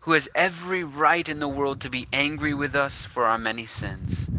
who 0.07 0.13
has 0.13 0.29
every 0.33 0.85
right 0.85 1.27
in 1.27 1.41
the 1.41 1.49
world 1.49 1.81
to 1.81 1.89
be 1.89 2.07
angry 2.13 2.53
with 2.53 2.73
us 2.73 3.03
for 3.03 3.25
our 3.25 3.37
many 3.37 3.65
sins. 3.65 4.29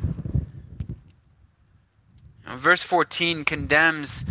Verse 2.46 2.82
14 2.82 3.44
condemns 3.44 4.24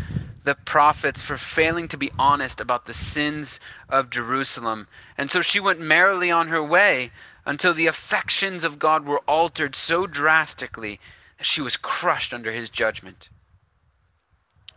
the 0.46 0.56
prophets 0.56 1.22
for 1.22 1.38
failing 1.38 1.88
to 1.90 1.96
be 1.96 2.10
honest 2.18 2.60
about 2.60 2.88
the 2.88 2.94
sins 2.94 3.60
of 3.88 4.10
Jerusalem. 4.10 4.88
And 5.16 5.30
so 5.30 5.42
she 5.42 5.60
went 5.60 5.80
merrily 5.80 6.32
on 6.32 6.48
her 6.48 6.64
way 6.64 7.12
until 7.46 7.76
the 7.76 7.86
affections 7.86 8.64
of 8.64 8.80
God 8.80 9.06
were 9.06 9.22
altered 9.28 9.76
so 9.76 10.08
drastically 10.08 11.00
that 11.38 11.46
she 11.46 11.62
was 11.62 11.78
crushed 11.78 12.34
under 12.34 12.52
his 12.52 12.72
judgment. 12.72 13.30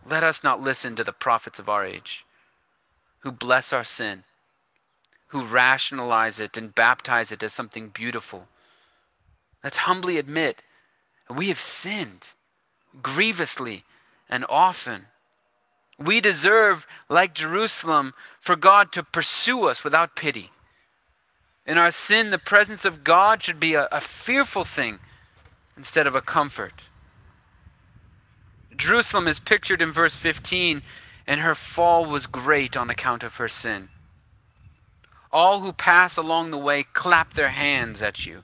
Let 0.05 0.23
us 0.23 0.43
not 0.43 0.61
listen 0.61 0.95
to 0.95 1.03
the 1.03 1.11
prophets 1.11 1.57
of 1.57 1.67
our 1.67 1.83
age 1.83 2.23
who 3.21 3.31
bless 3.31 3.73
our 3.73 3.83
sin, 3.83 4.25
who 5.31 5.43
rationalize 5.43 6.39
it 6.39 6.57
and 6.57 6.75
baptize 6.75 7.31
it 7.31 7.41
as 7.41 7.53
something 7.53 7.87
beautiful. 7.87 8.47
Let's 9.63 9.79
humbly 9.79 10.17
admit 10.17 10.61
we 11.29 11.47
have 11.47 11.59
sinned 11.59 12.31
grievously 13.01 13.83
and 14.29 14.45
often. 14.49 15.05
We 15.97 16.19
deserve, 16.19 16.85
like 17.07 17.33
Jerusalem, 17.33 18.13
for 18.41 18.57
God 18.57 18.91
to 18.91 19.03
pursue 19.03 19.65
us 19.65 19.85
without 19.85 20.17
pity. 20.17 20.51
In 21.65 21.77
our 21.77 21.91
sin, 21.91 22.31
the 22.31 22.37
presence 22.37 22.83
of 22.83 23.03
God 23.03 23.41
should 23.41 23.59
be 23.59 23.75
a, 23.75 23.87
a 23.91 24.01
fearful 24.01 24.65
thing 24.65 24.99
instead 25.77 26.07
of 26.07 26.15
a 26.15 26.21
comfort. 26.21 26.81
Jerusalem 28.75 29.27
is 29.27 29.39
pictured 29.39 29.81
in 29.81 29.93
verse 29.93 30.15
15, 30.15 30.81
and 31.25 31.39
her 31.39 31.55
fall 31.55 32.05
was 32.05 32.25
great 32.25 32.75
on 32.75 32.89
account 32.89 33.23
of 33.23 33.35
her 33.35 33.47
sin. 33.47 33.89
All 35.33 35.61
who 35.61 35.73
pass 35.73 36.17
along 36.17 36.51
the 36.51 36.57
way 36.57 36.83
clap 36.83 37.33
their 37.33 37.49
hands 37.49 38.01
at 38.01 38.25
you. 38.25 38.43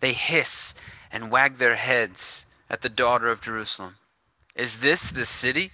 They 0.00 0.12
hiss 0.12 0.74
and 1.10 1.30
wag 1.30 1.58
their 1.58 1.76
heads 1.76 2.46
at 2.68 2.82
the 2.82 2.88
daughter 2.88 3.28
of 3.28 3.40
Jerusalem. 3.40 3.96
Is 4.54 4.80
this 4.80 5.10
the 5.10 5.26
city? 5.26 5.72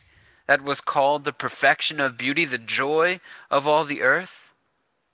that 0.50 0.64
was 0.64 0.80
called 0.80 1.23
the 1.23 1.33
perfection 1.33 2.00
of 2.00 2.19
beauty, 2.19 2.45
the 2.45 2.59
joy 2.59 3.21
of 3.52 3.69
all 3.69 3.85
the 3.85 4.02
earth. 4.02 4.52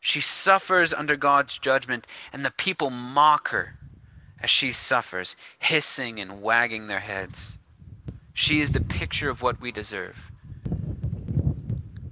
She 0.01 0.19
suffers 0.19 0.95
under 0.95 1.15
God's 1.15 1.59
judgment, 1.59 2.07
and 2.33 2.43
the 2.43 2.51
people 2.51 2.89
mock 2.89 3.49
her 3.49 3.77
as 4.41 4.49
she 4.49 4.73
suffers, 4.73 5.37
hissing 5.59 6.19
and 6.19 6.41
wagging 6.41 6.87
their 6.87 7.01
heads. 7.01 7.59
She 8.33 8.63
is 8.63 8.71
the 8.71 8.81
picture 8.81 9.29
of 9.29 9.43
what 9.43 9.61
we 9.61 9.71
deserve. 9.71 10.33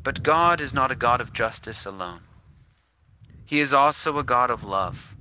But 0.02 0.23
God 0.23 0.61
is 0.61 0.75
not 0.75 0.93
a 0.93 0.95
God 0.95 1.23
of 1.23 1.33
justice 1.33 1.87
alone, 1.87 2.21
He 3.44 3.60
is 3.60 3.72
also 3.72 4.18
a 4.18 4.24
God 4.24 4.50
of 4.50 4.64
love. 4.64 5.14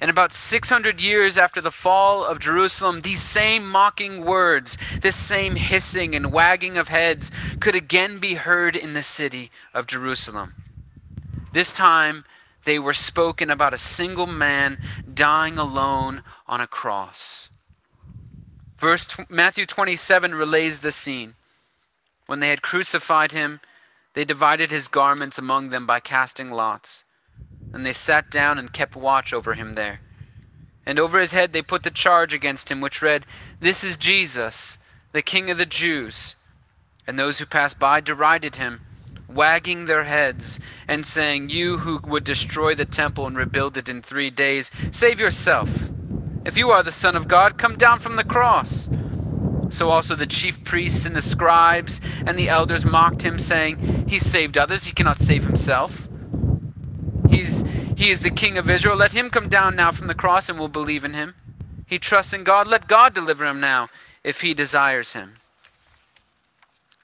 And 0.00 0.10
about 0.10 0.32
600 0.32 1.00
years 1.00 1.38
after 1.38 1.60
the 1.60 1.70
fall 1.70 2.24
of 2.24 2.38
Jerusalem, 2.38 3.00
these 3.00 3.22
same 3.22 3.66
mocking 3.66 4.24
words, 4.24 4.76
this 5.00 5.16
same 5.16 5.56
hissing 5.56 6.14
and 6.14 6.32
wagging 6.32 6.76
of 6.76 6.88
heads, 6.88 7.30
could 7.60 7.74
again 7.74 8.18
be 8.18 8.34
heard 8.34 8.76
in 8.76 8.92
the 8.92 9.02
city 9.02 9.50
of 9.72 9.86
Jerusalem. 9.86 10.54
This 11.52 11.72
time, 11.72 12.24
they 12.64 12.78
were 12.78 12.92
spoken 12.92 13.50
about 13.50 13.72
a 13.72 13.78
single 13.78 14.26
man 14.26 14.78
dying 15.14 15.56
alone 15.56 16.22
on 16.46 16.60
a 16.60 16.66
cross. 16.66 17.48
Verse 18.76 19.08
Matthew 19.30 19.64
27 19.64 20.34
relays 20.34 20.80
the 20.80 20.92
scene. 20.92 21.34
When 22.26 22.40
they 22.40 22.50
had 22.50 22.60
crucified 22.60 23.32
him, 23.32 23.60
they 24.12 24.26
divided 24.26 24.70
his 24.70 24.88
garments 24.88 25.38
among 25.38 25.70
them 25.70 25.86
by 25.86 26.00
casting 26.00 26.50
lots. 26.50 27.04
And 27.72 27.84
they 27.84 27.92
sat 27.92 28.30
down 28.30 28.58
and 28.58 28.72
kept 28.72 28.96
watch 28.96 29.32
over 29.32 29.54
him 29.54 29.74
there. 29.74 30.00
And 30.84 30.98
over 30.98 31.18
his 31.20 31.32
head 31.32 31.52
they 31.52 31.62
put 31.62 31.82
the 31.82 31.90
charge 31.90 32.32
against 32.32 32.70
him, 32.70 32.80
which 32.80 33.02
read, 33.02 33.26
This 33.60 33.82
is 33.82 33.96
Jesus, 33.96 34.78
the 35.12 35.22
King 35.22 35.50
of 35.50 35.58
the 35.58 35.66
Jews. 35.66 36.36
And 37.06 37.18
those 37.18 37.38
who 37.38 37.46
passed 37.46 37.78
by 37.78 38.00
derided 38.00 38.56
him 38.56 38.80
wagging 39.36 39.84
their 39.84 40.04
heads 40.04 40.58
and 40.88 41.06
saying, 41.06 41.50
You 41.50 41.78
who 41.78 42.00
would 42.04 42.24
destroy 42.24 42.74
the 42.74 42.84
temple 42.84 43.26
and 43.26 43.36
rebuild 43.36 43.76
it 43.76 43.88
in 43.88 44.02
three 44.02 44.30
days, 44.30 44.70
save 44.90 45.20
yourself. 45.20 45.90
If 46.44 46.56
you 46.56 46.70
are 46.70 46.82
the 46.82 46.92
Son 46.92 47.14
of 47.14 47.28
God, 47.28 47.58
come 47.58 47.76
down 47.76 48.00
from 48.00 48.16
the 48.16 48.24
cross. 48.24 48.88
So 49.68 49.90
also 49.90 50.14
the 50.14 50.26
chief 50.26 50.64
priests 50.64 51.06
and 51.06 51.14
the 51.14 51.22
scribes 51.22 52.00
and 52.24 52.38
the 52.38 52.48
elders 52.48 52.84
mocked 52.84 53.22
him, 53.22 53.38
saying, 53.38 54.06
He 54.08 54.18
saved 54.18 54.56
others, 54.56 54.84
he 54.84 54.92
cannot 54.92 55.18
save 55.18 55.44
himself. 55.44 56.05
He's, 57.36 57.64
he 57.96 58.10
is 58.10 58.20
the 58.20 58.30
King 58.30 58.58
of 58.58 58.70
Israel. 58.70 58.96
Let 58.96 59.12
him 59.12 59.30
come 59.30 59.48
down 59.48 59.76
now 59.76 59.92
from 59.92 60.06
the 60.06 60.14
cross, 60.14 60.48
and 60.48 60.58
we'll 60.58 60.68
believe 60.68 61.04
in 61.04 61.14
him. 61.14 61.34
He 61.86 61.98
trusts 61.98 62.32
in 62.32 62.44
God. 62.44 62.66
Let 62.66 62.88
God 62.88 63.14
deliver 63.14 63.46
him 63.46 63.60
now, 63.60 63.88
if 64.24 64.40
he 64.40 64.54
desires 64.54 65.12
him 65.12 65.36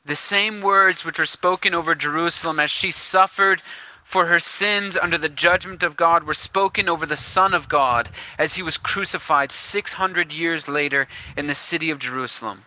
the 0.05 0.17
same 0.17 0.61
words 0.61 1.05
which 1.05 1.19
were 1.19 1.25
spoken 1.25 1.75
over 1.75 1.95
Jerusalem 1.95 2.59
as 2.59 2.71
she 2.71 2.91
suffered 2.91 3.63
for 4.03 4.27
her 4.27 4.41
sins 4.41 4.97
under 4.97 5.17
the 5.17 5.29
judgment 5.29 5.83
of 5.83 5.97
God 5.97 6.25
were 6.25 6.35
spoken 6.35 6.89
over 6.89 7.07
the 7.07 7.17
Son 7.17 7.55
of 7.55 7.69
God 7.69 8.11
as 8.37 8.55
he 8.55 8.63
was 8.63 8.77
crucified 8.77 9.53
600 9.53 10.33
years 10.33 10.69
later 10.69 11.07
in 11.37 11.47
the 11.47 11.55
city 11.55 11.89
of 11.89 11.99
Jerusalem. 11.99 12.65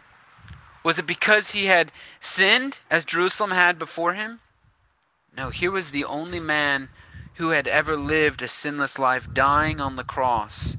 Was 0.84 0.98
it 0.98 1.06
because 1.06 1.52
he 1.52 1.66
had 1.66 1.92
sinned 2.20 2.80
as 2.90 3.04
Jerusalem 3.04 3.52
had 3.52 3.78
before 3.78 4.14
him? 4.14 4.40
No, 5.36 5.50
here 5.50 5.72
was 5.72 5.92
the 5.92 6.06
only 6.06 6.40
man 6.40 6.90
who 7.36 7.50
had 7.50 7.68
ever 7.68 7.98
lived 7.98 8.42
a 8.42 8.48
sinless 8.48 8.98
life 8.98 9.34
dying 9.34 9.80
on 9.82 9.96
the 9.96 10.04
cross 10.04 10.78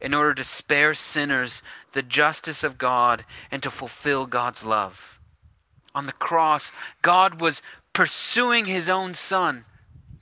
in 0.00 0.14
order 0.14 0.34
to 0.34 0.44
spare 0.44 0.94
sinners 0.94 1.62
the 1.92 2.02
justice 2.02 2.62
of 2.62 2.78
God 2.78 3.24
and 3.50 3.62
to 3.62 3.70
fulfill 3.70 4.26
God's 4.26 4.64
love 4.64 5.18
on 5.98 6.06
the 6.06 6.12
cross, 6.12 6.72
God 7.02 7.40
was 7.40 7.60
pursuing 7.92 8.66
his 8.66 8.88
own 8.88 9.14
son, 9.14 9.64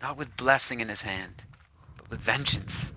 not 0.01 0.17
with 0.17 0.37
blessing 0.37 0.81
in 0.81 0.89
his 0.89 1.03
hand, 1.03 1.45
but 1.99 2.09
with 2.09 2.21
vengeance, 2.21 2.95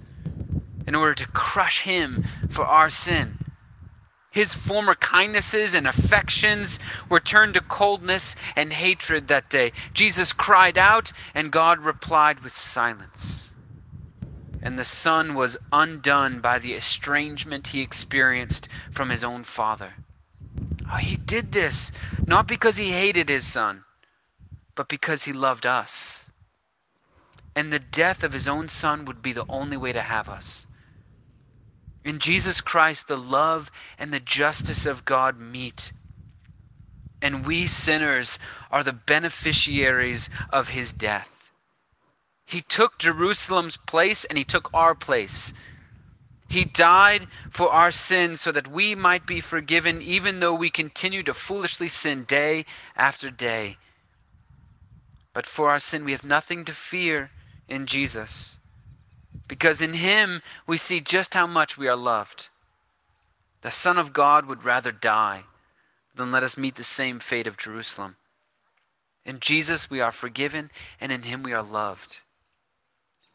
in 0.87 0.95
order 0.95 1.13
to 1.13 1.27
crush 1.27 1.81
him 1.81 2.23
for 2.49 2.65
our 2.65 2.89
sin. 2.89 3.38
His 4.31 4.53
former 4.53 4.95
kindnesses 4.95 5.73
and 5.73 5.87
affections 5.87 6.79
were 7.09 7.19
turned 7.19 7.55
to 7.55 7.61
coldness 7.61 8.35
and 8.55 8.73
hatred 8.73 9.27
that 9.27 9.49
day. 9.49 9.71
Jesus 9.93 10.33
cried 10.33 10.77
out, 10.77 11.11
and 11.33 11.51
God 11.51 11.79
replied 11.79 12.41
with 12.41 12.55
silence. 12.55 13.51
And 14.61 14.77
the 14.77 14.85
Son 14.85 15.33
was 15.33 15.57
undone 15.71 16.41
by 16.41 16.59
the 16.59 16.73
estrangement 16.73 17.67
he 17.67 17.81
experienced 17.81 18.67
from 18.91 19.09
his 19.09 19.23
own 19.23 19.43
Father. 19.43 19.93
Oh, 20.91 20.97
he 20.97 21.17
did 21.17 21.51
this 21.51 21.91
not 22.25 22.47
because 22.47 22.77
he 22.77 22.91
hated 22.91 23.29
his 23.29 23.45
son, 23.45 23.83
but 24.75 24.87
because 24.87 25.23
he 25.23 25.33
loved 25.33 25.65
us. 25.65 26.29
And 27.55 27.71
the 27.71 27.79
death 27.79 28.23
of 28.23 28.33
his 28.33 28.47
own 28.47 28.69
son 28.69 29.05
would 29.05 29.21
be 29.21 29.33
the 29.33 29.45
only 29.49 29.77
way 29.77 29.93
to 29.93 30.01
have 30.01 30.29
us. 30.29 30.65
In 32.03 32.19
Jesus 32.19 32.61
Christ, 32.61 33.07
the 33.07 33.17
love 33.17 33.71
and 33.97 34.13
the 34.13 34.19
justice 34.19 34.85
of 34.85 35.05
God 35.05 35.39
meet. 35.39 35.91
And 37.21 37.45
we 37.45 37.67
sinners 37.67 38.39
are 38.71 38.83
the 38.83 38.93
beneficiaries 38.93 40.29
of 40.49 40.69
his 40.69 40.93
death. 40.93 41.51
He 42.45 42.61
took 42.61 42.97
Jerusalem's 42.97 43.77
place 43.77 44.25
and 44.25 44.37
he 44.37 44.43
took 44.43 44.69
our 44.73 44.95
place. 44.95 45.53
He 46.47 46.65
died 46.65 47.27
for 47.51 47.69
our 47.69 47.91
sins 47.91 48.41
so 48.41 48.51
that 48.51 48.71
we 48.71 48.95
might 48.95 49.27
be 49.27 49.39
forgiven, 49.39 50.01
even 50.01 50.39
though 50.39 50.55
we 50.55 50.71
continue 50.71 51.21
to 51.23 51.33
foolishly 51.33 51.87
sin 51.87 52.23
day 52.23 52.65
after 52.95 53.29
day. 53.29 53.77
But 55.31 55.45
for 55.45 55.69
our 55.69 55.79
sin, 55.79 56.05
we 56.05 56.11
have 56.11 56.23
nothing 56.23 56.65
to 56.65 56.73
fear 56.73 57.29
in 57.67 57.85
Jesus, 57.85 58.57
because 59.49 59.81
in 59.81 59.95
Him 59.95 60.41
we 60.65 60.77
see 60.77 61.01
just 61.01 61.33
how 61.33 61.45
much 61.45 61.77
we 61.77 61.89
are 61.89 61.97
loved. 61.97 62.47
The 63.61 63.71
Son 63.71 63.97
of 63.97 64.13
God 64.13 64.45
would 64.45 64.63
rather 64.63 64.93
die 64.93 65.43
than 66.15 66.31
let 66.31 66.43
us 66.43 66.57
meet 66.57 66.75
the 66.75 66.83
same 66.85 67.19
fate 67.19 67.47
of 67.47 67.57
Jerusalem. 67.57 68.15
In 69.25 69.41
Jesus 69.41 69.89
we 69.89 69.99
are 69.99 70.13
forgiven, 70.13 70.71
and 71.01 71.11
in 71.11 71.23
Him 71.23 71.43
we 71.43 71.51
are 71.51 71.61
loved. 71.61 72.21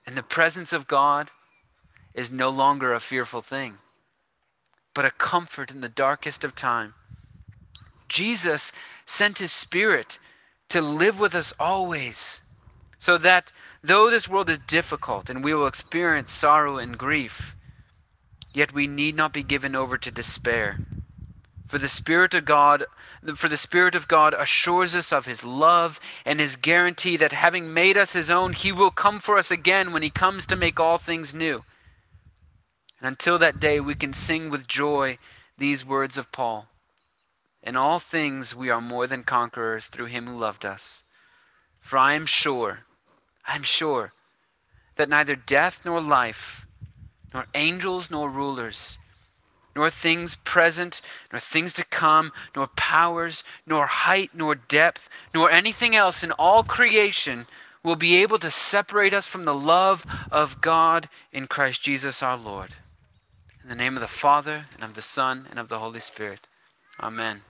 And 0.07 0.17
the 0.17 0.23
presence 0.23 0.73
of 0.73 0.87
God, 0.87 1.31
is 2.15 2.31
no 2.31 2.49
longer 2.49 2.95
a 2.95 3.01
fearful 3.01 3.41
thing, 3.41 3.79
but 4.95 5.05
a 5.05 5.11
comfort 5.11 5.71
in 5.71 5.81
the 5.81 5.89
darkest 5.89 6.45
of 6.45 6.55
time. 6.55 6.95
Jesus 8.09 8.73
sent 9.05 9.39
his 9.39 9.51
Spirit 9.51 10.21
to 10.69 10.81
live 10.81 11.19
with 11.19 11.35
us 11.35 11.53
always, 11.59 12.41
so 12.99 13.19
that 13.19 13.53
though 13.85 14.09
this 14.09 14.27
world 14.27 14.49
is 14.49 14.59
difficult 14.59 15.29
and 15.29 15.45
we 15.45 15.53
will 15.53 15.67
experience 15.67 16.33
sorrow 16.33 16.79
and 16.79 16.97
grief, 16.97 17.55
yet 18.55 18.73
we 18.73 18.87
need 18.87 19.15
not 19.15 19.35
be 19.35 19.43
given 19.43 19.77
over 19.77 19.99
to 19.99 20.11
despair. 20.11 20.79
For 21.67 21.77
the 21.79 21.89
Spirit 21.89 22.35
of 22.35 22.45
God, 22.45 22.85
for 23.35 23.49
the 23.49 23.57
Spirit 23.57 23.95
of 23.95 24.09
God 24.09 24.33
assures 24.33 24.97
us 24.97 25.13
of 25.13 25.27
his 25.27 25.45
love 25.45 26.01
and 26.25 26.41
his 26.41 26.57
guarantee 26.57 27.17
that 27.19 27.33
having 27.33 27.75
made 27.75 27.99
us 27.99 28.13
his 28.13 28.31
own, 28.31 28.55
he 28.55 28.73
will 28.73 28.91
come 28.91 29.19
for 29.19 29.37
us 29.37 29.51
again 29.51 29.93
when 29.93 30.03
he 30.03 30.11
comes 30.11 30.47
to 30.47 30.57
make 30.57 30.81
all 30.81 30.99
things 30.99 31.35
new. 31.35 31.65
And 33.01 33.09
until 33.09 33.39
that 33.39 33.61
day, 33.61 33.81
we 33.81 33.95
can 33.95 34.13
sing 34.13 34.51
with 34.51 34.67
joy 34.67 35.19
these 35.59 35.85
words 35.85 36.17
of 36.17 36.33
Paul 36.33 36.69
In 37.63 37.77
all 37.77 37.99
things, 37.99 38.55
we 38.55 38.71
are 38.71 38.81
more 38.81 39.07
than 39.07 39.25
conquerors 39.25 39.89
through 39.89 40.07
him 40.07 40.27
who 40.27 40.39
loved 40.39 40.65
us. 40.65 41.05
For 41.81 41.99
I 41.99 42.15
am 42.15 42.27
sure, 42.27 42.81
I 43.47 43.57
am 43.57 43.63
sure, 43.63 44.13
that 44.97 45.09
neither 45.09 45.37
death 45.37 45.83
nor 45.85 46.01
life, 46.01 46.67
nor 47.33 47.47
angels 47.55 48.11
nor 48.11 48.29
rulers, 48.29 48.99
nor 49.77 49.91
things 49.91 50.37
present, 50.37 51.01
nor 51.33 51.41
things 51.41 51.75
to 51.75 51.85
come, 51.85 52.33
nor 52.55 52.69
powers, 52.69 53.43
nor 53.67 53.87
height, 53.87 54.31
nor 54.35 54.55
depth, 54.55 55.09
nor 55.35 55.51
anything 55.51 55.97
else 55.97 56.23
in 56.23 56.33
all 56.33 56.63
creation 56.63 57.47
will 57.83 57.97
be 57.97 58.17
able 58.17 58.39
to 58.39 58.51
separate 58.51 59.13
us 59.13 59.27
from 59.27 59.45
the 59.45 59.55
love 59.55 60.07
of 60.31 60.61
God 60.61 61.09
in 61.33 61.47
Christ 61.47 61.83
Jesus 61.83 62.23
our 62.23 62.37
Lord. 62.37 62.71
In 63.63 63.69
the 63.69 63.75
name 63.75 63.97
of 63.97 64.01
the 64.01 64.09
Father, 64.09 64.67
and 64.75 64.85
of 64.85 64.95
the 64.95 65.03
Son, 65.03 65.47
and 65.51 65.59
of 65.59 65.69
the 65.69 65.79
Holy 65.79 66.01
Spirit. 66.01 66.47
Amen. 67.01 67.43